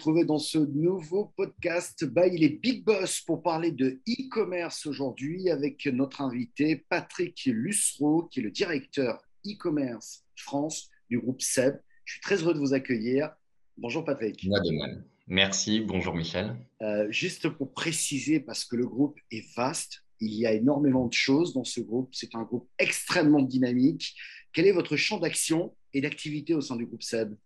retrouver 0.00 0.24
dans 0.24 0.38
ce 0.38 0.56
nouveau 0.56 1.26
podcast 1.36 2.06
by 2.06 2.30
les 2.30 2.48
Big 2.48 2.82
Boss 2.84 3.20
pour 3.20 3.42
parler 3.42 3.70
de 3.70 4.00
e-commerce 4.08 4.86
aujourd'hui 4.86 5.50
avec 5.50 5.84
notre 5.84 6.22
invité 6.22 6.86
Patrick 6.88 7.44
Lussereau, 7.44 8.22
qui 8.22 8.40
est 8.40 8.42
le 8.42 8.50
directeur 8.50 9.20
e-commerce 9.46 10.24
France 10.36 10.88
du 11.10 11.18
groupe 11.18 11.42
SEB. 11.42 11.78
Je 12.06 12.14
suis 12.14 12.22
très 12.22 12.36
heureux 12.36 12.54
de 12.54 12.58
vous 12.58 12.72
accueillir. 12.72 13.30
Bonjour 13.76 14.02
Patrick. 14.02 14.42
Moi 14.46 14.60
de 14.60 14.70
même. 14.70 15.04
Merci. 15.26 15.80
Bonjour 15.80 16.14
Michel. 16.14 16.56
Euh, 16.80 17.06
juste 17.10 17.50
pour 17.50 17.74
préciser, 17.74 18.40
parce 18.40 18.64
que 18.64 18.76
le 18.76 18.86
groupe 18.86 19.18
est 19.30 19.54
vaste, 19.54 20.02
il 20.18 20.32
y 20.32 20.46
a 20.46 20.54
énormément 20.54 21.08
de 21.08 21.12
choses 21.12 21.52
dans 21.52 21.64
ce 21.64 21.82
groupe. 21.82 22.08
C'est 22.14 22.34
un 22.34 22.44
groupe 22.44 22.70
extrêmement 22.78 23.42
dynamique. 23.42 24.14
Quel 24.54 24.66
est 24.66 24.72
votre 24.72 24.96
champ 24.96 25.18
d'action 25.18 25.76
et 25.92 26.00
d'activité 26.00 26.54
au 26.54 26.62
sein 26.62 26.76
du 26.76 26.86
groupe 26.86 27.02
SEB? 27.02 27.36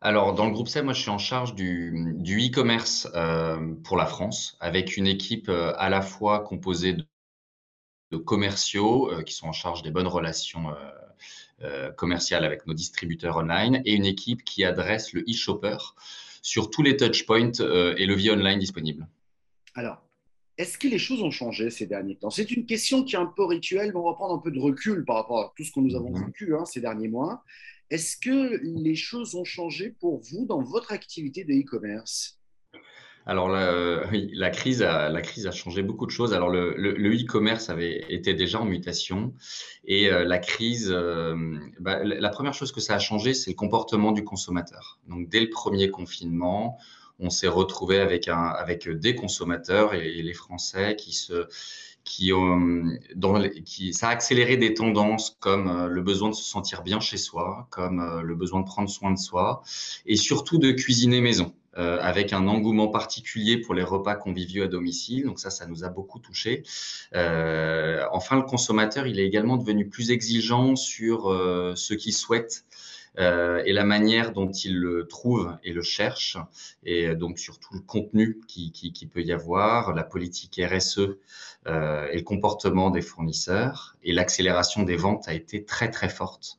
Alors, 0.00 0.34
dans 0.34 0.44
le 0.44 0.52
groupe 0.52 0.68
SEB, 0.68 0.84
moi, 0.84 0.92
je 0.92 1.00
suis 1.00 1.10
en 1.10 1.18
charge 1.18 1.54
du, 1.54 2.14
e-commerce 2.22 3.08
euh, 3.14 3.74
pour 3.84 3.96
la 3.96 4.04
France, 4.04 4.56
avec 4.60 4.98
une 4.98 5.06
équipe 5.06 5.48
euh, 5.48 5.72
à 5.78 5.88
la 5.88 6.02
fois 6.02 6.40
composée 6.40 6.92
de, 6.92 8.16
commerciaux 8.18 9.10
euh, 9.10 9.22
qui 9.22 9.32
sont 9.32 9.48
en 9.48 9.52
charge 9.52 9.82
des 9.82 9.90
bonnes 9.90 10.06
relations 10.06 10.74
commerciales 11.96 12.44
avec 12.44 12.66
nos 12.66 12.74
distributeurs 12.74 13.38
online, 13.38 13.80
et 13.86 13.94
une 13.94 14.04
équipe 14.04 14.44
qui 14.44 14.64
adresse 14.64 15.14
le 15.14 15.22
e-shopper 15.22 15.78
sur 16.42 16.70
tous 16.70 16.82
les 16.82 16.96
touchpoints 16.98 17.52
et 17.96 18.04
leviers 18.04 18.32
online 18.32 18.58
disponibles. 18.58 19.08
Alors, 19.74 20.03
est-ce 20.56 20.78
que 20.78 20.86
les 20.86 20.98
choses 20.98 21.22
ont 21.22 21.30
changé 21.30 21.70
ces 21.70 21.86
derniers 21.86 22.16
temps? 22.16 22.30
C'est 22.30 22.50
une 22.50 22.66
question 22.66 23.02
qui 23.02 23.16
est 23.16 23.18
un 23.18 23.26
peu 23.26 23.44
rituelle, 23.44 23.90
mais 23.92 23.98
on 23.98 24.08
va 24.08 24.14
prendre 24.14 24.34
un 24.34 24.38
peu 24.38 24.50
de 24.50 24.60
recul 24.60 25.04
par 25.04 25.16
rapport 25.16 25.38
à 25.38 25.52
tout 25.56 25.64
ce 25.64 25.72
que 25.72 25.80
nous 25.80 25.96
avons 25.96 26.10
mhm. 26.10 26.26
vécu 26.26 26.54
hein, 26.54 26.64
ces 26.64 26.80
derniers 26.80 27.08
mois. 27.08 27.42
Est-ce 27.90 28.16
que 28.16 28.60
les 28.62 28.94
choses 28.94 29.34
ont 29.34 29.44
changé 29.44 29.90
pour 29.90 30.20
vous 30.20 30.46
dans 30.46 30.62
votre 30.62 30.92
activité 30.92 31.44
de 31.44 31.52
e-commerce? 31.52 32.40
Alors 33.26 33.48
la, 33.48 34.06
oui, 34.10 34.30
la 34.34 34.50
crise, 34.50 34.82
a, 34.82 35.08
la 35.08 35.22
crise 35.22 35.46
a 35.46 35.50
changé 35.50 35.82
beaucoup 35.82 36.04
de 36.04 36.10
choses. 36.10 36.34
Alors 36.34 36.50
le, 36.50 36.74
e-commerce 36.76 37.70
avait 37.70 38.04
été 38.10 38.34
déjà 38.34 38.60
en 38.60 38.66
mutation 38.66 39.32
et 39.84 40.10
euh, 40.10 40.24
la 40.24 40.38
crise, 40.38 40.90
euh, 40.90 41.34
bah, 41.80 42.04
la 42.04 42.28
première 42.28 42.52
chose 42.52 42.70
que 42.70 42.80
ça 42.80 42.94
a 42.94 42.98
changé, 42.98 43.32
c'est 43.32 43.50
le 43.50 43.56
comportement 43.56 44.12
du 44.12 44.24
consommateur. 44.24 44.98
Donc 45.08 45.28
dès 45.30 45.40
le 45.40 45.48
premier 45.48 45.90
confinement, 45.90 46.78
on 47.24 47.30
s'est 47.30 47.48
retrouvé 47.48 47.98
avec, 47.98 48.28
des 48.86 49.14
consommateurs 49.14 49.94
et, 49.94 50.22
les 50.22 50.34
Français 50.34 50.96
qui 52.04 52.32
ont, 52.32 52.98
qui, 53.64 53.94
ça 53.94 54.08
a 54.08 54.10
accéléré 54.10 54.58
des 54.58 54.74
tendances 54.74 55.36
comme 55.40 55.68
euh, 55.68 55.88
le 55.88 56.02
besoin 56.02 56.28
de 56.28 56.34
se 56.34 56.44
sentir 56.44 56.82
bien 56.82 57.00
chez 57.00 57.16
soi, 57.16 57.66
comme 57.70 58.00
euh, 58.00 58.20
le 58.20 58.34
besoin 58.34 58.60
de 58.60 58.66
prendre 58.66 58.90
soin 58.90 59.10
de 59.10 59.18
soi, 59.18 59.62
et 60.04 60.16
surtout 60.16 60.58
de 60.58 60.70
cuisiner 60.70 61.22
maison, 61.22 61.54
euh, 61.78 61.98
avec 62.02 62.34
un 62.34 62.46
engouement 62.46 62.88
particulier 62.88 63.56
pour 63.56 63.72
les 63.72 63.82
repas 63.82 64.16
conviviaux 64.16 64.64
à 64.64 64.68
domicile. 64.68 65.24
Donc 65.24 65.38
ça, 65.38 65.48
ça 65.48 65.66
nous 65.66 65.82
a 65.82 65.88
beaucoup 65.88 66.18
touché. 66.18 66.62
Euh, 67.14 68.04
enfin, 68.12 68.36
le 68.36 68.42
consommateur, 68.42 69.06
il 69.06 69.18
est 69.18 69.26
également 69.26 69.56
devenu 69.56 69.88
plus 69.88 70.10
exigeant 70.10 70.76
sur 70.76 71.30
ce 71.74 71.94
qu'il 71.94 72.12
souhaite 72.12 72.66
euh, 73.18 73.62
et 73.64 73.72
la 73.72 73.84
manière 73.84 74.32
dont 74.32 74.50
il 74.50 74.78
le 74.78 75.06
trouve 75.06 75.56
et 75.62 75.72
le 75.72 75.82
cherche, 75.82 76.36
et 76.84 77.14
donc 77.14 77.38
surtout 77.38 77.74
le 77.74 77.80
contenu 77.80 78.40
qui, 78.48 78.72
qui, 78.72 78.92
qui 78.92 79.06
peut 79.06 79.22
y 79.22 79.32
avoir, 79.32 79.94
la 79.94 80.02
politique 80.02 80.60
RSE 80.62 81.16
euh, 81.66 82.08
et 82.10 82.16
le 82.16 82.22
comportement 82.22 82.90
des 82.90 83.02
fournisseurs, 83.02 83.96
et 84.02 84.12
l'accélération 84.12 84.82
des 84.82 84.96
ventes 84.96 85.28
a 85.28 85.34
été 85.34 85.64
très 85.64 85.90
très 85.90 86.08
forte. 86.08 86.58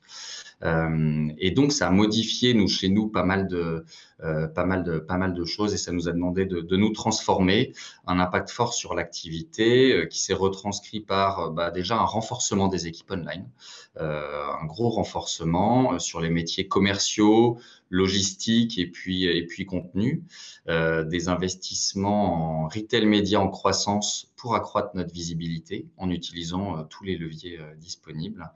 Euh, 0.64 1.30
et 1.38 1.52
donc, 1.52 1.72
ça 1.72 1.88
a 1.88 1.92
modifié, 1.92 2.54
nous, 2.54 2.68
chez 2.68 2.90
nous, 2.90 3.08
pas 3.08 3.24
mal 3.24 3.48
de, 3.48 3.86
pas 4.20 4.66
mal 4.66 4.84
de, 4.84 5.00
pas 5.00 5.18
mal 5.18 5.34
de 5.34 5.46
choses 5.46 5.74
et 5.74 5.78
ça 5.78 5.92
nous 5.92 6.08
a 6.08 6.12
demandé 6.12 6.46
de, 6.46 6.62
de 6.62 6.78
nous 6.78 6.92
transformer. 6.92 7.74
Un 8.08 8.20
impact 8.20 8.50
fort 8.50 8.74
sur 8.74 8.94
l'activité 8.94 9.94
euh, 9.94 10.06
qui 10.06 10.20
s'est 10.20 10.34
retranscrit 10.34 11.02
par 11.02 11.52
bah, 11.52 11.72
déjà 11.72 11.98
un 11.98 12.06
renforcement 12.06 12.68
des 12.68 12.88
équipes 12.88 13.12
online, 13.12 13.50
un 13.98 14.66
gros 14.66 14.90
renforcement 14.90 16.00
sur 16.00 16.20
les 16.20 16.30
métiers 16.30 16.68
commerciaux, 16.68 17.58
logistique 17.90 18.78
et 18.78 18.88
puis, 18.88 19.26
et 19.26 19.46
puis 19.46 19.66
contenu, 19.66 20.24
euh, 20.68 21.04
des 21.04 21.30
investissements 21.30 22.64
en 22.64 22.68
retail 22.68 23.06
média 23.06 23.40
en 23.40 23.50
croissance 23.50 24.32
pour 24.36 24.56
accroître 24.56 24.96
notre 24.96 25.14
visibilité 25.14 25.88
en 25.98 26.10
utilisant 26.10 26.78
euh, 26.78 26.84
tous 26.84 27.04
les 27.04 27.18
leviers 27.18 27.60
euh, 27.60 27.74
disponibles 27.76 28.52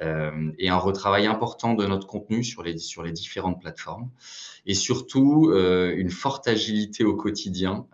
euh, 0.00 0.52
et 0.58 0.68
un 0.68 0.76
retravail 0.76 1.26
important 1.26 1.74
de 1.74 1.86
notre 1.86 2.06
contenu 2.06 2.42
sur 2.42 2.62
les, 2.62 2.78
sur 2.78 3.02
les 3.02 3.12
différentes 3.12 3.60
plateformes 3.60 4.10
et 4.66 4.74
surtout 4.98 5.50
euh, 5.50 5.94
une 5.96 6.10
forte 6.10 6.48
agilité 6.48 7.04
au 7.04 7.14
quotidien 7.14 7.86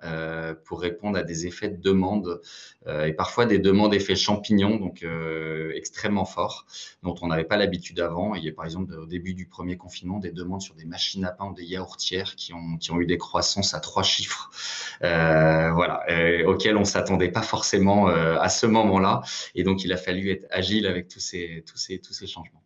pour 0.65 0.81
répondre 0.81 1.19
à 1.19 1.23
des 1.23 1.47
effets 1.47 1.69
de 1.69 1.81
demande 1.81 2.41
et 2.87 3.13
parfois 3.13 3.47
des 3.47 3.59
demandes 3.59 3.95
effets 3.95 4.17
champignons, 4.17 4.77
donc 4.77 5.05
extrêmement 5.75 6.25
forts, 6.25 6.67
dont 7.03 7.15
on 7.23 7.29
n'avait 7.29 7.45
pas 7.45 7.57
l'habitude 7.57 8.01
avant. 8.01 8.35
Il 8.35 8.45
y 8.45 8.49
a 8.49 8.53
par 8.53 8.65
exemple 8.65 8.95
au 8.95 9.07
début 9.07 9.35
du 9.35 9.47
premier 9.47 9.77
confinement 9.77 10.19
des 10.19 10.33
demandes 10.33 10.63
sur 10.63 10.75
des 10.75 10.85
machines 10.85 11.25
à 11.25 11.31
pain 11.31 11.47
ou 11.47 11.55
des 11.55 11.65
yaourtières 11.65 12.35
qui 12.37 12.53
ont, 12.53 13.01
eu 13.01 13.07
des 13.07 13.19
croissances 13.19 13.75
à 13.75 13.81
trois 13.81 14.03
chiffres, 14.03 14.51
euh, 15.03 15.71
voilà, 15.73 16.05
euh, 16.11 16.47
auxquelles 16.47 16.77
on 16.77 16.85
s'attendait 16.85 17.31
pas 17.31 17.43
forcément 17.43 18.09
euh, 18.09 18.39
à 18.39 18.49
ce 18.49 18.67
moment-là. 18.67 19.23
Et 19.55 19.63
donc, 19.63 19.85
il 19.85 19.93
a 19.93 19.97
fallu 19.97 20.31
être 20.31 20.47
agile 20.51 20.87
avec 20.87 21.09
tous 21.09 21.21
ces 21.21 22.27
changements. 22.27 22.64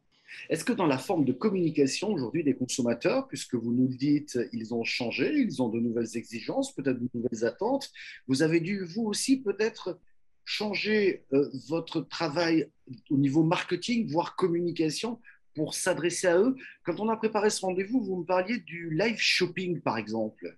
Est-ce 0.49 0.65
que 0.65 0.73
dans 0.73 0.87
la 0.87 0.99
forme 0.99 1.25
de 1.25 1.33
communication 1.33 2.11
aujourd'hui 2.13 2.45
des 2.45 2.55
consommateurs, 2.55 3.29
puisque 3.29 3.55
vous 3.55 3.73
nous 3.73 3.89
le 3.89 3.95
dites, 3.95 4.39
ils 4.53 4.75
ont 4.75 4.85
changé, 4.85 5.33
ils 5.37 5.63
ont 5.63 5.69
de 5.69 5.81
nouvelles 5.81 6.17
exigences, 6.17 6.75
peut-être 6.75 6.99
de 6.99 7.09
nouvelles 7.15 7.45
attentes, 7.45 7.91
vous 8.27 8.43
avez 8.43 8.61
dû 8.61 8.85
vous 8.85 9.05
aussi 9.05 9.41
peut-être 9.41 9.99
changer 10.45 11.25
euh, 11.35 11.51
votre 11.69 12.01
travail 12.01 12.69
au 13.11 13.19
niveau 13.19 13.43
marketing, 13.43 14.11
voire 14.11 14.35
communication, 14.35 15.21
pour 15.55 15.75
s'adresser 15.75 16.29
à 16.29 16.39
eux? 16.39 16.57
Quand 16.85 17.01
on 17.01 17.09
a 17.09 17.17
préparé 17.17 17.51
ce 17.51 17.61
rendez-vous, 17.61 18.01
vous 18.01 18.17
me 18.17 18.25
parliez 18.25 18.59
du 18.59 18.91
live 18.91 19.19
shopping, 19.19 19.81
par 19.81 19.99
exemple. 19.99 20.57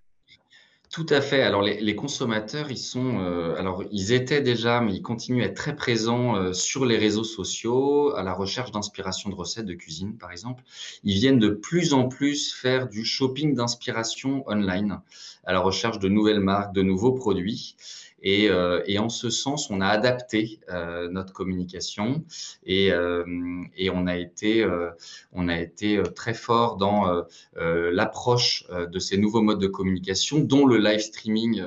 Tout 0.91 1.05
à 1.07 1.21
fait. 1.21 1.41
Alors 1.41 1.61
les, 1.61 1.95
consommateurs, 1.95 2.69
ils 2.69 2.77
sont, 2.77 3.19
euh, 3.21 3.55
alors 3.55 3.81
ils 3.91 4.11
étaient 4.11 4.41
déjà, 4.41 4.81
mais 4.81 4.93
ils 4.93 5.01
continuent 5.01 5.41
à 5.41 5.45
être 5.45 5.55
très 5.55 5.73
présents 5.73 6.35
euh, 6.35 6.51
sur 6.51 6.85
les 6.85 6.97
réseaux 6.97 7.23
sociaux, 7.23 8.13
à 8.13 8.23
la 8.23 8.33
recherche 8.33 8.71
d'inspiration 8.71 9.29
de 9.29 9.35
recettes 9.35 9.65
de 9.65 9.73
cuisine, 9.73 10.17
par 10.17 10.33
exemple. 10.33 10.63
Ils 11.05 11.13
viennent 11.13 11.39
de 11.39 11.47
plus 11.47 11.93
en 11.93 12.09
plus 12.09 12.53
faire 12.53 12.89
du 12.89 13.05
shopping 13.05 13.55
d'inspiration 13.55 14.43
online, 14.49 14.99
à 15.45 15.53
la 15.53 15.61
recherche 15.61 15.99
de 15.99 16.09
nouvelles 16.09 16.41
marques, 16.41 16.75
de 16.75 16.81
nouveaux 16.81 17.13
produits. 17.13 17.77
Et, 18.21 18.49
euh, 18.49 18.81
et, 18.85 18.99
en 18.99 19.09
ce 19.09 19.29
sens, 19.29 19.69
on 19.69 19.81
a 19.81 19.87
adapté 19.87 20.59
euh, 20.69 21.09
notre 21.09 21.33
communication 21.33 22.23
et, 22.65 22.91
euh, 22.91 23.63
et, 23.75 23.89
on 23.89 24.05
a 24.07 24.17
été, 24.17 24.67
on 25.31 25.47
a 25.47 25.59
été 25.59 26.01
très 26.15 26.33
fort 26.33 26.77
dans 26.77 27.23
l'approche 27.55 28.65
de 28.69 28.99
ces 28.99 29.17
nouveaux 29.17 29.41
modes 29.41 29.61
de 29.61 29.67
communication, 29.67 30.39
dont 30.39 30.65
le 30.65 30.77
live 30.77 30.99
streaming, 30.99 31.63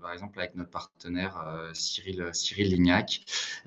par 0.00 0.12
exemple 0.12 0.38
avec 0.40 0.54
notre 0.54 0.70
partenaire 0.70 1.70
Cyril, 1.72 2.30
Lignac, 2.58 3.20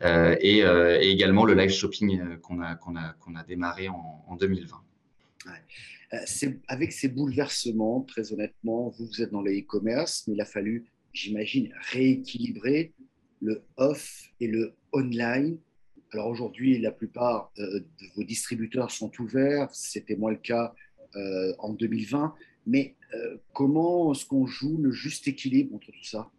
et, 0.03 0.59
également 1.01 1.45
le 1.45 1.53
live 1.53 1.71
shopping 1.71 2.37
qu'on 2.39 2.61
a, 2.61 3.43
démarré 3.47 3.87
en, 3.87 4.23
en 4.27 4.35
2020. 4.35 4.81
Ouais. 5.45 6.57
avec 6.67 6.91
ces 6.91 7.07
bouleversements, 7.07 8.01
très 8.01 8.33
honnêtement, 8.33 8.89
vous, 8.97 9.05
vous 9.05 9.21
êtes 9.21 9.31
dans 9.31 9.41
le 9.41 9.51
e-commerce, 9.51 10.23
mais 10.27 10.33
il 10.33 10.41
a 10.41 10.45
fallu 10.45 10.85
j'imagine, 11.15 11.73
rééquilibrer 11.91 12.93
le 13.41 13.63
off 13.77 14.29
et 14.39 14.47
le 14.47 14.73
online. 14.93 15.57
Alors 16.11 16.27
aujourd'hui, 16.27 16.77
la 16.79 16.91
plupart 16.91 17.51
euh, 17.57 17.79
de 17.79 18.05
vos 18.15 18.23
distributeurs 18.23 18.91
sont 18.91 19.11
ouverts, 19.19 19.73
c'était 19.73 20.15
moins 20.15 20.31
le 20.31 20.37
cas 20.37 20.73
euh, 21.15 21.53
en 21.59 21.73
2020, 21.73 22.35
mais 22.67 22.95
euh, 23.13 23.37
comment 23.53 24.13
est-ce 24.13 24.25
qu'on 24.25 24.45
joue 24.45 24.77
le 24.77 24.91
juste 24.91 25.27
équilibre 25.27 25.75
entre 25.75 25.91
tout 25.91 26.03
ça? 26.03 26.29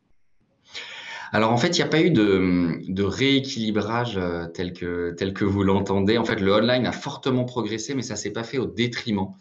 Alors 1.32 1.52
en 1.52 1.56
fait, 1.56 1.76
il 1.76 1.80
n'y 1.80 1.82
a 1.82 1.88
pas 1.88 2.00
eu 2.00 2.10
de, 2.10 3.02
rééquilibrage 3.02 4.20
tel 4.54 4.72
que, 4.72 5.12
tel 5.16 5.32
que 5.32 5.44
vous 5.44 5.62
l'entendez. 5.62 6.18
En 6.18 6.24
fait, 6.24 6.40
le 6.40 6.52
online 6.52 6.86
a 6.86 6.92
fortement 6.92 7.44
progressé, 7.44 7.94
mais 7.94 8.02
ça 8.02 8.16
s'est 8.16 8.32
pas 8.32 8.44
fait 8.44 8.58
au 8.58 8.66
détriment 8.66 9.34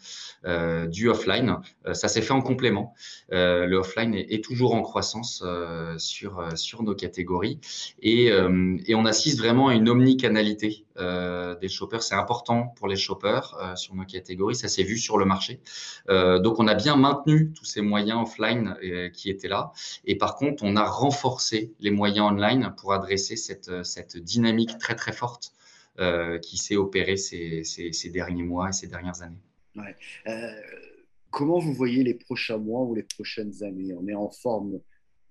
euh, 0.46 0.86
du 0.86 1.08
offline. 1.08 1.56
Euh, 1.86 1.94
ça 1.94 2.06
s'est 2.06 2.22
fait 2.22 2.32
en 2.32 2.40
complément. 2.40 2.94
Euh, 3.32 3.66
le 3.66 3.78
offline 3.78 4.14
est, 4.14 4.44
toujours 4.44 4.74
en 4.74 4.82
croissance 4.82 5.42
sur, 5.96 6.46
sur 6.56 6.82
nos 6.82 6.94
catégories 6.94 7.58
et, 8.00 8.26
et, 8.26 8.94
on 8.94 9.04
assiste 9.04 9.38
vraiment 9.38 9.68
à 9.68 9.74
une 9.74 9.88
omnicanalité 9.88 10.84
des 10.96 11.68
shoppers. 11.68 12.02
C'est 12.02 12.14
important 12.14 12.74
pour 12.76 12.86
les 12.86 12.96
shoppers 12.96 13.76
sur 13.76 13.94
nos 13.94 14.04
catégories. 14.04 14.54
Ça 14.54 14.68
s'est 14.68 14.84
vu 14.84 14.98
sur 14.98 15.18
le 15.18 15.24
marché. 15.24 15.60
donc 16.08 16.60
on 16.60 16.68
a 16.68 16.74
bien 16.74 16.96
maintenu 16.96 17.52
tous 17.52 17.64
ces 17.64 17.80
moyens 17.80 18.20
offline 18.22 18.76
qui 19.12 19.30
étaient 19.30 19.48
là. 19.48 19.72
Et 20.04 20.16
par 20.16 20.36
contre, 20.36 20.62
on 20.62 20.76
a 20.76 20.84
renforcé 20.84 21.72
les 21.80 21.90
moyens 21.90 22.32
online 22.32 22.74
pour 22.76 22.92
adresser 22.92 23.36
cette, 23.36 23.84
cette 23.84 24.16
dynamique 24.16 24.78
très 24.78 24.94
très 24.94 25.12
forte 25.12 25.52
qui 26.42 26.58
s'est 26.58 26.76
opérée 26.76 27.16
ces, 27.16 27.64
ces, 27.64 28.10
derniers 28.10 28.42
mois 28.42 28.68
et 28.68 28.72
ces 28.72 28.86
dernières 28.86 29.22
années. 29.22 29.40
Euh, 30.26 30.60
comment 31.30 31.58
vous 31.58 31.72
voyez 31.72 32.02
les 32.02 32.14
prochains 32.14 32.58
mois 32.58 32.82
ou 32.82 32.94
les 32.94 33.02
prochaines 33.02 33.62
années? 33.62 33.94
On 33.94 34.06
est 34.06 34.14
en 34.14 34.30
forme 34.30 34.80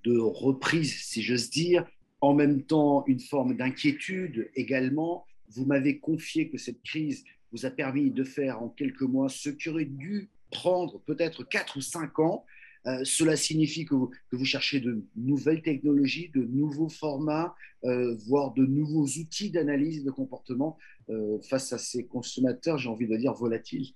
de 0.04 0.18
reprise, 0.18 1.02
si 1.02 1.22
j'ose 1.22 1.50
dire, 1.50 1.86
en 2.22 2.34
même 2.34 2.64
temps 2.64 3.04
une 3.08 3.20
forme 3.20 3.56
d'inquiétude 3.56 4.50
également. 4.56 5.26
Vous 5.50 5.66
m'avez 5.66 6.00
confié 6.00 6.50
que 6.50 6.58
cette 6.58 6.82
crise 6.84 7.24
vous 7.52 7.66
a 7.66 7.72
permis 7.72 8.12
de 8.12 8.24
faire 8.24 8.62
en 8.62 8.70
quelques 8.70 9.02
mois 9.02 9.30
ce 9.30 9.50
qui 9.50 9.70
aurait 9.70 9.86
dû 9.86 10.30
prendre 10.52 11.00
peut-être 11.02 11.44
4 11.44 11.78
ou 11.78 11.82
5 11.82 12.20
ans. 12.20 12.46
Euh, 12.88 13.02
cela 13.04 13.36
signifie 13.36 13.86
que 13.86 13.96
vous, 13.96 14.46
cherchez 14.46 14.80
de 14.80 15.04
nouvelles 15.16 15.62
technologies, 15.62 16.30
de 16.36 16.44
nouveaux 16.44 16.90
formats, 16.90 17.56
euh, 17.84 18.16
voire 18.28 18.54
de 18.54 18.66
nouveaux 18.66 19.06
outils 19.06 19.50
d'analyse 19.50 20.04
de 20.04 20.12
comportement 20.12 20.78
euh, 21.10 21.40
face 21.50 21.74
à 21.74 21.78
ces 21.78 22.06
consommateurs, 22.06 22.78
j'ai 22.78 22.90
envie 22.90 23.08
de 23.08 23.18
dire, 23.18 23.34
volatiles. 23.34 23.94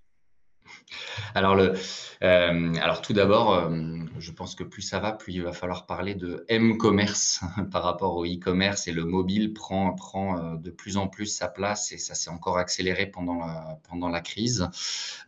Alors, 1.33 3.01
tout 3.01 3.13
d'abord, 3.13 3.71
je 4.19 4.31
pense 4.31 4.53
que 4.53 4.63
plus 4.63 4.83
ça 4.83 4.99
va, 4.99 5.13
plus 5.13 5.33
il 5.33 5.41
va 5.41 5.51
falloir 5.51 5.87
parler 5.87 6.13
de 6.13 6.45
M-commerce 6.47 7.41
par 7.71 7.81
rapport 7.81 8.15
au 8.15 8.25
e-commerce 8.25 8.87
et 8.87 8.91
le 8.91 9.05
mobile 9.05 9.53
prend, 9.53 9.95
de 10.53 10.69
plus 10.69 10.97
en 10.97 11.07
plus 11.07 11.25
sa 11.25 11.47
place 11.47 11.91
et 11.91 11.97
ça 11.97 12.13
s'est 12.13 12.29
encore 12.29 12.59
accéléré 12.59 13.07
pendant 13.07 14.09
la 14.09 14.21
crise. 14.21 14.69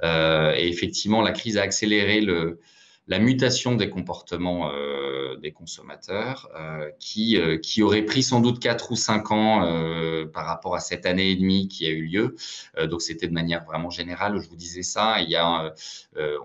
et 0.04 0.68
effectivement, 0.70 1.24
la 1.24 1.32
crise 1.32 1.58
a 1.58 1.64
accéléré 1.64 2.22
le, 2.22 2.60
la 3.08 3.20
mutation 3.20 3.76
des 3.76 3.90
comportements 3.90 4.72
euh, 4.72 5.36
des 5.38 5.52
consommateurs 5.52 6.50
euh, 6.56 6.90
qui, 7.00 7.38
euh, 7.38 7.58
qui 7.58 7.82
aurait 7.82 8.04
pris 8.04 8.24
sans 8.24 8.40
doute 8.40 8.60
4 8.60 8.92
ou 8.92 8.96
5 8.96 9.32
ans 9.32 9.66
euh, 9.66 10.26
par 10.26 10.46
rapport 10.46 10.76
à 10.76 10.80
cette 10.80 11.06
année 11.06 11.32
et 11.32 11.36
demie 11.36 11.68
qui 11.68 11.86
a 11.88 11.90
eu 11.90 12.04
lieu. 12.04 12.36
Euh, 12.78 12.88
donc 12.88 13.02
c'était 13.02 13.28
de 13.28 13.34
manière 13.34 13.66
vraiment 13.66 13.90
générale, 13.90 14.40
je 14.40 14.48
vous 14.48 14.56
disais 14.56 14.84
ça. 14.84 15.22
Il 15.22 15.30
y 15.30 15.36
a, 15.36 15.74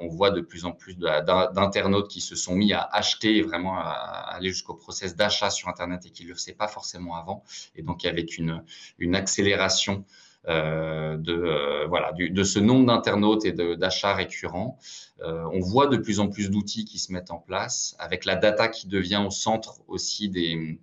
on 0.00 0.08
voit 0.08 0.30
de 0.30 0.40
plus 0.40 0.64
en 0.64 0.72
plus 0.72 0.96
d'internautes 0.96 2.08
qui 2.08 2.20
se 2.20 2.34
sont 2.34 2.54
mis 2.54 2.72
à 2.72 2.80
acheter, 2.80 3.42
vraiment 3.42 3.78
à 3.78 3.90
aller 4.30 4.50
jusqu'au 4.50 4.74
process 4.74 5.16
d'achat 5.16 5.50
sur 5.50 5.68
Internet 5.68 6.06
et 6.06 6.10
qui 6.10 6.24
ne 6.24 6.30
le 6.30 6.34
faisaient 6.34 6.54
pas 6.54 6.68
forcément 6.68 7.16
avant. 7.16 7.44
Et 7.74 7.82
donc 7.82 8.04
avec 8.04 8.38
une, 8.38 8.62
une 8.98 9.14
accélération 9.14 9.96
euh, 9.96 10.04
de, 10.46 11.32
euh, 11.32 11.86
voilà, 11.88 12.12
de 12.12 12.42
ce 12.44 12.58
nombre 12.58 12.86
d'internautes 12.86 13.44
et 13.44 13.52
d'achats 13.52 14.14
récurrents. 14.14 14.78
Euh, 15.22 15.44
on 15.52 15.60
voit 15.60 15.86
de 15.86 15.96
plus 15.96 16.20
en 16.20 16.28
plus 16.28 16.50
d'outils 16.50 16.84
qui 16.84 16.98
se 16.98 17.12
mettent 17.12 17.30
en 17.30 17.38
place, 17.38 17.96
avec 17.98 18.24
la 18.24 18.36
data 18.36 18.68
qui 18.68 18.86
devient 18.86 19.22
au 19.26 19.30
centre 19.30 19.80
aussi 19.88 20.28
des, 20.28 20.80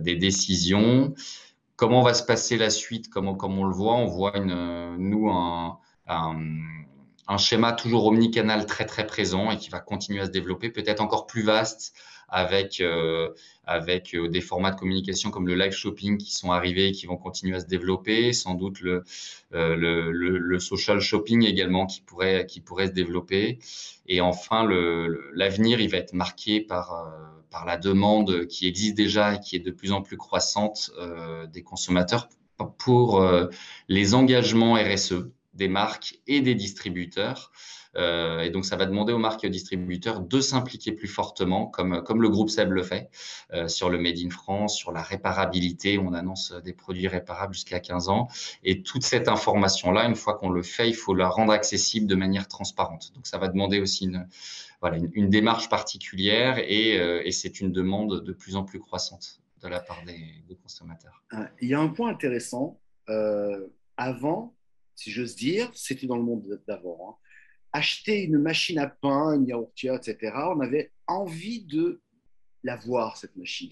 des 0.00 0.16
décisions. 0.16 1.14
Comment 1.76 2.02
va 2.02 2.14
se 2.14 2.22
passer 2.22 2.56
la 2.56 2.70
suite? 2.70 3.10
Comment, 3.10 3.34
comme 3.34 3.58
on 3.58 3.64
le 3.64 3.74
voit, 3.74 3.96
on 3.96 4.06
voit 4.06 4.36
une, 4.36 4.96
nous 4.98 5.28
un, 5.28 5.78
un, 6.06 6.36
un 7.28 7.36
schéma 7.36 7.72
toujours 7.72 8.06
omnicanal 8.06 8.64
très 8.66 8.86
très 8.86 9.06
présent 9.06 9.50
et 9.50 9.58
qui 9.58 9.68
va 9.68 9.80
continuer 9.80 10.20
à 10.20 10.26
se 10.26 10.30
développer, 10.30 10.70
peut-être 10.70 11.02
encore 11.02 11.26
plus 11.26 11.42
vaste 11.42 11.94
avec, 12.28 12.80
euh, 12.80 13.30
avec 13.64 14.14
euh, 14.14 14.28
des 14.28 14.40
formats 14.40 14.70
de 14.70 14.76
communication 14.76 15.30
comme 15.30 15.46
le 15.46 15.54
live 15.54 15.72
shopping 15.72 16.18
qui 16.18 16.32
sont 16.32 16.50
arrivés 16.50 16.88
et 16.88 16.92
qui 16.92 17.06
vont 17.06 17.16
continuer 17.16 17.56
à 17.56 17.60
se 17.60 17.66
développer, 17.66 18.32
sans 18.32 18.54
doute 18.54 18.80
le, 18.80 19.04
euh, 19.54 19.76
le, 19.76 20.10
le, 20.10 20.58
social 20.58 21.00
shopping 21.00 21.44
également 21.44 21.86
qui 21.86 22.00
pourrait, 22.00 22.46
qui 22.46 22.60
pourrait 22.60 22.88
se 22.88 22.92
développer. 22.92 23.58
Et 24.06 24.20
enfin, 24.20 24.66
l'avenir, 25.34 25.80
il 25.80 25.90
va 25.90 25.98
être 25.98 26.12
marqué 26.12 26.60
par, 26.60 27.12
par 27.50 27.64
la 27.64 27.76
demande 27.76 28.46
qui 28.46 28.66
existe 28.66 28.96
déjà 28.96 29.34
et 29.34 29.40
qui 29.40 29.56
est 29.56 29.60
de 29.60 29.70
plus 29.70 29.92
en 29.92 30.02
plus 30.02 30.16
croissante 30.16 30.92
des 31.52 31.62
consommateurs 31.62 32.28
pour 32.78 33.24
les 33.88 34.14
engagements 34.14 34.74
RSE 34.74 35.26
des 35.56 35.68
marques 35.68 36.20
et 36.26 36.40
des 36.40 36.54
distributeurs. 36.54 37.50
Euh, 37.96 38.40
et 38.40 38.50
donc, 38.50 38.64
ça 38.64 38.76
va 38.76 38.86
demander 38.86 39.12
aux 39.12 39.18
marques 39.18 39.44
et 39.44 39.46
aux 39.46 39.50
distributeurs 39.50 40.20
de 40.20 40.40
s'impliquer 40.40 40.92
plus 40.92 41.08
fortement, 41.08 41.66
comme, 41.66 42.02
comme 42.02 42.22
le 42.22 42.28
groupe 42.28 42.50
Seb 42.50 42.72
le 42.72 42.82
fait, 42.82 43.10
euh, 43.52 43.68
sur 43.68 43.90
le 43.90 43.98
Made 43.98 44.18
in 44.18 44.30
France, 44.30 44.76
sur 44.76 44.92
la 44.92 45.02
réparabilité. 45.02 45.98
On 45.98 46.12
annonce 46.12 46.52
des 46.64 46.72
produits 46.72 47.08
réparables 47.08 47.54
jusqu'à 47.54 47.80
15 47.80 48.08
ans. 48.08 48.28
Et 48.62 48.82
toute 48.82 49.02
cette 49.02 49.28
information-là, 49.28 50.04
une 50.06 50.16
fois 50.16 50.34
qu'on 50.34 50.50
le 50.50 50.62
fait, 50.62 50.88
il 50.88 50.94
faut 50.94 51.14
la 51.14 51.28
rendre 51.28 51.52
accessible 51.52 52.06
de 52.06 52.14
manière 52.14 52.48
transparente. 52.48 53.12
Donc, 53.14 53.26
ça 53.26 53.38
va 53.38 53.48
demander 53.48 53.80
aussi 53.80 54.04
une, 54.04 54.28
voilà, 54.80 54.98
une, 55.12 55.30
démarche 55.30 55.68
particulière 55.68 56.58
et, 56.58 56.98
euh, 56.98 57.22
et 57.24 57.32
c'est 57.32 57.60
une 57.60 57.72
demande 57.72 58.22
de 58.22 58.32
plus 58.32 58.56
en 58.56 58.64
plus 58.64 58.78
croissante 58.78 59.40
de 59.62 59.68
la 59.68 59.80
part 59.80 60.02
des, 60.06 60.20
des 60.48 60.54
consommateurs. 60.54 61.24
Il 61.60 61.68
y 61.68 61.74
a 61.74 61.80
un 61.80 61.88
point 61.88 62.10
intéressant. 62.10 62.78
avant, 63.96 64.55
si 64.96 65.12
j'ose 65.12 65.36
dire, 65.36 65.70
c'était 65.74 66.06
dans 66.06 66.16
le 66.16 66.24
monde 66.24 66.60
d'avant. 66.66 67.10
Hein 67.10 67.26
acheter 67.76 68.22
une 68.22 68.38
machine 68.38 68.78
à 68.78 68.86
pain, 68.86 69.34
une 69.34 69.46
yaourtière, 69.46 69.94
etc., 69.94 70.32
on 70.34 70.60
avait 70.60 70.92
envie 71.06 71.64
de 71.64 72.00
la 72.64 72.76
voir, 72.76 73.16
cette 73.16 73.36
machine. 73.36 73.70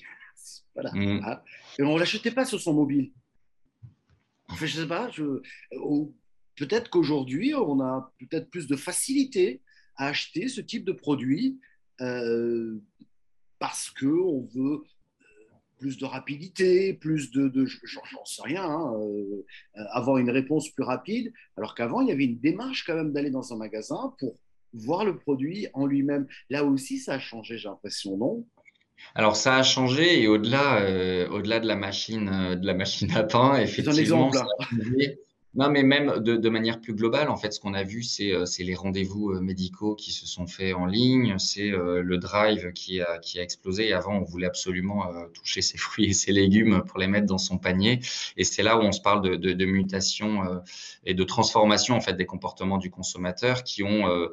Voilà. 0.74 0.92
Mm. 0.92 1.40
Et 1.78 1.82
on 1.82 1.94
ne 1.94 1.98
l'achetait 1.98 2.30
pas 2.30 2.44
sur 2.44 2.60
son 2.60 2.74
mobile. 2.74 3.12
Enfin, 4.50 4.66
je 4.66 4.80
sais 4.80 4.86
pas, 4.86 5.10
peut-être 6.56 6.90
qu'aujourd'hui, 6.90 7.54
on 7.54 7.80
a 7.80 8.12
peut-être 8.18 8.50
plus 8.50 8.66
de 8.66 8.76
facilité 8.76 9.62
à 9.96 10.08
acheter 10.08 10.48
ce 10.48 10.60
type 10.60 10.84
de 10.84 10.92
produit 10.92 11.58
euh, 12.00 12.78
parce 13.58 13.90
qu'on 13.90 14.46
veut 14.54 14.82
plus 15.84 15.98
de 15.98 16.06
rapidité, 16.06 16.94
plus 16.94 17.30
de, 17.30 17.48
de 17.48 17.66
j'en 17.66 18.24
sais 18.24 18.40
rien, 18.42 18.64
hein, 18.64 18.94
euh, 19.02 19.44
avoir 19.90 20.16
une 20.16 20.30
réponse 20.30 20.70
plus 20.70 20.82
rapide, 20.82 21.30
alors 21.58 21.74
qu'avant, 21.74 22.00
il 22.00 22.08
y 22.08 22.10
avait 22.10 22.24
une 22.24 22.38
démarche 22.38 22.84
quand 22.86 22.94
même 22.94 23.12
d'aller 23.12 23.28
dans 23.28 23.52
un 23.52 23.58
magasin 23.58 24.14
pour 24.18 24.34
voir 24.72 25.04
le 25.04 25.18
produit 25.18 25.68
en 25.74 25.84
lui-même. 25.84 26.26
Là 26.48 26.64
aussi, 26.64 26.96
ça 26.96 27.12
a 27.12 27.18
changé, 27.18 27.58
j'ai 27.58 27.68
l'impression, 27.68 28.16
non? 28.16 28.46
Alors 29.14 29.36
ça 29.36 29.56
a 29.56 29.62
changé 29.62 30.22
et 30.22 30.26
au-delà, 30.26 30.80
euh, 30.80 31.28
au-delà 31.28 31.60
de 31.60 31.66
la 31.66 31.76
machine, 31.76 32.30
euh, 32.32 32.56
de 32.56 32.66
la 32.66 32.72
machine 32.72 33.14
à 33.14 33.24
pain, 33.24 33.60
effectivement, 33.60 34.32
ça 34.32 34.40
a 34.40 34.64
changé 34.64 35.18
non, 35.56 35.70
mais 35.70 35.84
même 35.84 36.18
de, 36.18 36.48
manière 36.48 36.80
plus 36.80 36.94
globale, 36.94 37.28
en 37.28 37.36
fait, 37.36 37.52
ce 37.52 37.60
qu'on 37.60 37.74
a 37.74 37.84
vu, 37.84 38.02
c'est 38.02 38.32
euh, 38.32 38.44
les 38.58 38.74
rendez-vous 38.74 39.30
euh, 39.30 39.40
médicaux 39.40 39.94
qui 39.94 40.10
se 40.10 40.26
sont 40.26 40.48
faits 40.48 40.74
en 40.74 40.84
ligne, 40.84 41.38
c'est 41.38 41.70
euh, 41.70 42.02
le 42.02 42.18
drive 42.18 42.72
qui 42.72 43.00
a, 43.00 43.20
explosé. 43.36 43.92
Avant, 43.92 44.16
on 44.16 44.24
voulait 44.24 44.48
absolument 44.48 45.04
toucher 45.32 45.62
ses 45.62 45.78
fruits 45.84 46.06
et 46.06 46.12
ses 46.12 46.32
légumes 46.32 46.82
pour 46.86 46.98
les 46.98 47.06
mettre 47.06 47.26
dans 47.26 47.38
son 47.38 47.58
panier. 47.58 48.00
Et 48.36 48.42
c'est 48.42 48.64
là 48.64 48.76
où 48.78 48.80
on 48.80 48.90
se 48.90 49.00
parle 49.00 49.22
de, 49.22 49.36
de, 49.36 49.64
mutation 49.64 50.62
et 51.04 51.14
de 51.14 51.24
transformation 51.24 51.94
en 51.96 52.00
fait 52.00 52.14
des 52.14 52.26
comportements 52.26 52.78
du 52.78 52.90
consommateur 52.90 53.64
qui 53.64 53.82
ont 53.82 54.28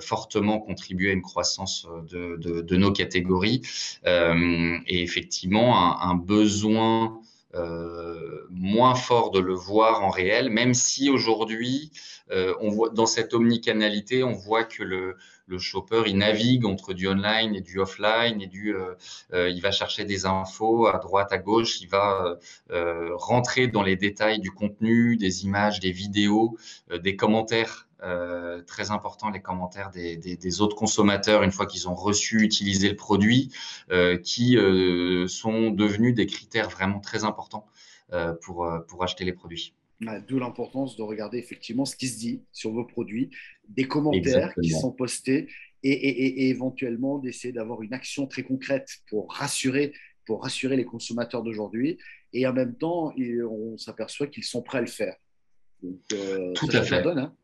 fortement 0.00 0.58
contribué 0.58 1.10
à 1.10 1.12
une 1.12 1.22
croissance 1.22 1.86
de, 2.10 2.76
nos 2.76 2.92
catégories. 2.92 3.62
et 4.04 5.02
effectivement, 5.02 6.00
un 6.00 6.14
besoin 6.14 7.20
euh, 7.54 8.46
moins 8.50 8.94
fort 8.94 9.30
de 9.30 9.40
le 9.40 9.54
voir 9.54 10.02
en 10.02 10.10
réel, 10.10 10.50
même 10.50 10.74
si 10.74 11.10
aujourd'hui, 11.10 11.92
euh, 12.30 12.54
on 12.60 12.70
voit 12.70 12.90
dans 12.90 13.06
cette 13.06 13.34
omnicanalité, 13.34 14.24
on 14.24 14.32
voit 14.32 14.64
que 14.64 14.82
le, 14.82 15.16
le 15.46 15.58
shopper 15.58 16.04
il 16.06 16.18
navigue 16.18 16.64
entre 16.64 16.94
du 16.94 17.08
online 17.08 17.54
et 17.54 17.60
du 17.60 17.78
offline 17.78 18.40
et 18.40 18.46
du 18.46 18.74
euh, 18.74 18.94
euh 19.32 19.50
il 19.50 19.60
va 19.60 19.70
chercher 19.70 20.04
des 20.04 20.26
infos 20.26 20.86
à 20.86 20.98
droite 20.98 21.32
à 21.32 21.38
gauche 21.38 21.80
il 21.80 21.88
va 21.88 22.38
euh, 22.70 23.10
rentrer 23.16 23.68
dans 23.68 23.82
les 23.82 23.96
détails 23.96 24.40
du 24.40 24.50
contenu 24.50 25.16
des 25.16 25.44
images 25.44 25.80
des 25.80 25.92
vidéos 25.92 26.56
des 27.02 27.16
commentaires 27.16 27.88
très 28.66 28.90
important 28.90 29.30
les 29.30 29.40
commentaires 29.40 29.90
des, 29.90 30.60
autres 30.60 30.76
consommateurs 30.76 31.42
une 31.42 31.52
fois 31.52 31.64
qu'ils 31.64 31.88
ont 31.88 31.94
reçu, 31.94 32.42
utilisé 32.42 32.90
le 32.90 32.96
produit, 32.96 33.50
qui 34.22 34.58
sont 35.26 35.70
devenus 35.70 36.14
des 36.14 36.26
critères 36.26 36.68
vraiment 36.68 37.00
très 37.00 37.24
importants 37.24 37.66
pour, 38.42 38.70
pour 38.88 39.04
acheter 39.04 39.24
les 39.24 39.32
produits. 39.32 39.72
D'où 40.26 40.38
l'importance 40.38 40.96
de 40.96 41.02
regarder 41.02 41.38
effectivement 41.38 41.84
ce 41.84 41.96
qui 41.96 42.08
se 42.08 42.18
dit 42.18 42.42
sur 42.52 42.72
vos 42.72 42.84
produits, 42.84 43.30
des 43.68 43.86
commentaires 43.86 44.18
Exactement. 44.18 44.62
qui 44.62 44.70
sont 44.70 44.92
postés 44.92 45.48
et, 45.82 45.92
et, 45.92 46.44
et 46.44 46.48
éventuellement 46.48 47.18
d'essayer 47.18 47.52
d'avoir 47.52 47.82
une 47.82 47.92
action 47.92 48.26
très 48.26 48.42
concrète 48.42 48.88
pour 49.08 49.32
rassurer, 49.32 49.92
pour 50.26 50.42
rassurer 50.42 50.76
les 50.76 50.84
consommateurs 50.84 51.42
d'aujourd'hui. 51.42 51.98
Et 52.32 52.46
en 52.46 52.52
même 52.52 52.74
temps, 52.74 53.12
on 53.16 53.78
s'aperçoit 53.78 54.26
qu'ils 54.26 54.44
sont 54.44 54.62
prêts 54.62 54.78
à 54.78 54.82
le 54.82 54.86
faire. 54.86 55.16
Donc, 55.82 56.00
euh, 56.12 56.52
Tout 56.54 56.68
à 56.72 56.82
fait. 56.82 57.02
Donne, 57.02 57.18
hein 57.18 57.36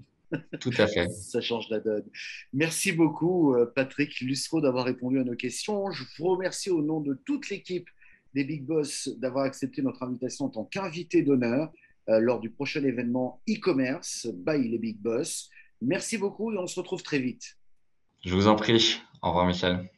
tout 0.60 0.72
à 0.78 0.86
fait. 0.86 1.08
Ça 1.10 1.40
change 1.40 1.68
la 1.70 1.80
donne. 1.80 2.04
Merci 2.52 2.92
beaucoup, 2.92 3.54
euh, 3.54 3.66
Patrick 3.66 4.20
Lusco, 4.20 4.60
d'avoir 4.60 4.84
répondu 4.84 5.18
à 5.18 5.24
nos 5.24 5.34
questions. 5.34 5.90
Je 5.90 6.04
vous 6.18 6.28
remercie 6.28 6.70
au 6.70 6.82
nom 6.82 7.00
de 7.00 7.14
toute 7.24 7.50
l'équipe 7.50 7.88
des 8.34 8.44
Big 8.44 8.64
Boss 8.64 9.08
d'avoir 9.18 9.44
accepté 9.44 9.82
notre 9.82 10.02
invitation 10.02 10.46
en 10.46 10.50
tant 10.50 10.64
qu'invité 10.64 11.22
d'honneur 11.22 11.72
lors 12.18 12.40
du 12.40 12.50
prochain 12.50 12.82
événement 12.84 13.40
e-commerce 13.48 14.26
by 14.32 14.68
les 14.68 14.78
Big 14.78 14.98
Boss. 14.98 15.48
Merci 15.80 16.18
beaucoup 16.18 16.52
et 16.52 16.58
on 16.58 16.66
se 16.66 16.78
retrouve 16.78 17.02
très 17.02 17.20
vite. 17.20 17.56
Je 18.24 18.34
vous 18.34 18.48
en 18.48 18.56
prie. 18.56 19.00
Au 19.22 19.28
revoir, 19.28 19.46
Michel. 19.46 19.88